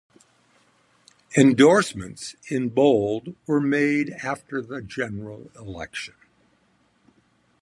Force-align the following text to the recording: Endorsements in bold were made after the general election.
Endorsements 1.37 2.35
in 2.49 2.69
bold 2.69 3.35
were 3.45 3.61
made 3.61 4.09
after 4.23 4.59
the 4.59 4.81
general 4.81 5.51
election. 5.55 6.15